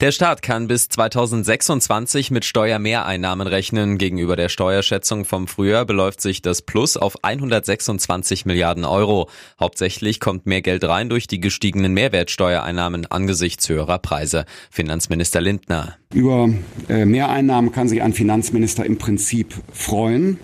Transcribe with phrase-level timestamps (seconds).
[0.00, 3.98] Der Staat kann bis 2026 mit Steuermehreinnahmen rechnen.
[3.98, 9.28] Gegenüber der Steuerschätzung vom Frühjahr beläuft sich das Plus auf 126 Milliarden Euro.
[9.58, 14.44] Hauptsächlich kommt mehr Geld rein durch die gestiegenen Mehrwertsteuereinnahmen angesichts höherer Preise.
[14.70, 15.96] Finanzminister Lindner.
[16.12, 16.48] Über
[16.88, 20.38] äh, Mehreinnahmen kann sich ein Finanzminister im Prinzip freuen.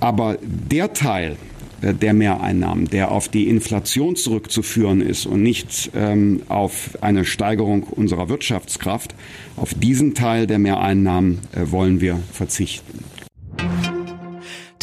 [0.00, 1.36] Aber der Teil,
[1.82, 8.28] der Mehreinnahmen, der auf die Inflation zurückzuführen ist und nicht ähm, auf eine Steigerung unserer
[8.28, 9.14] Wirtschaftskraft.
[9.56, 13.04] Auf diesen Teil der Mehreinnahmen äh, wollen wir verzichten.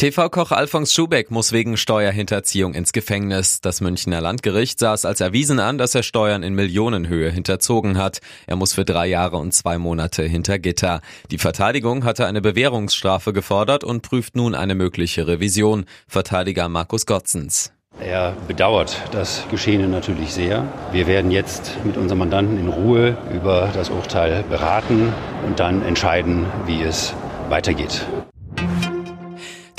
[0.00, 3.60] TV-Koch Alfons Schubeck muss wegen Steuerhinterziehung ins Gefängnis.
[3.60, 8.20] Das Münchner Landgericht sah es als erwiesen an, dass er Steuern in Millionenhöhe hinterzogen hat.
[8.46, 11.02] Er muss für drei Jahre und zwei Monate hinter Gitter.
[11.30, 15.84] Die Verteidigung hatte eine Bewährungsstrafe gefordert und prüft nun eine mögliche Revision.
[16.08, 17.70] Verteidiger Markus Gotzens.
[18.00, 20.66] Er bedauert das Geschehene natürlich sehr.
[20.92, 25.12] Wir werden jetzt mit unserem Mandanten in Ruhe über das Urteil beraten
[25.46, 27.12] und dann entscheiden, wie es
[27.50, 28.06] weitergeht.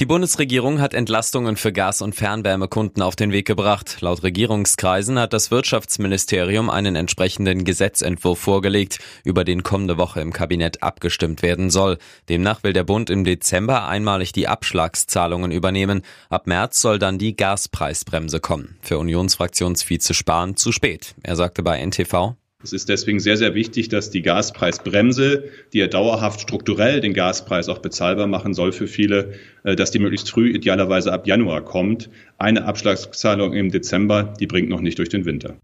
[0.01, 3.97] Die Bundesregierung hat Entlastungen für Gas- und Fernwärmekunden auf den Weg gebracht.
[3.99, 10.81] Laut Regierungskreisen hat das Wirtschaftsministerium einen entsprechenden Gesetzentwurf vorgelegt, über den kommende Woche im Kabinett
[10.81, 11.99] abgestimmt werden soll.
[12.29, 16.01] Demnach will der Bund im Dezember einmalig die Abschlagszahlungen übernehmen.
[16.29, 18.79] Ab März soll dann die Gaspreisbremse kommen.
[18.81, 21.13] Für Unionsfraktionsvize Spahn zu spät.
[21.21, 25.87] Er sagte bei NTV, es ist deswegen sehr, sehr wichtig, dass die Gaspreisbremse, die ja
[25.87, 30.49] dauerhaft strukturell den Gaspreis auch bezahlbar machen soll für viele, äh, dass die möglichst früh,
[30.49, 32.09] idealerweise ab Januar kommt.
[32.37, 35.55] Eine Abschlagszahlung im Dezember, die bringt noch nicht durch den Winter.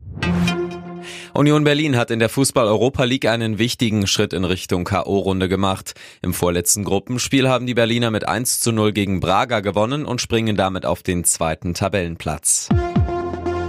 [1.33, 5.93] Union Berlin hat in der Fußball-Europa League einen wichtigen Schritt in Richtung K.O.-Runde gemacht.
[6.23, 10.55] Im vorletzten Gruppenspiel haben die Berliner mit 1 zu 0 gegen Braga gewonnen und springen
[10.55, 12.69] damit auf den zweiten Tabellenplatz.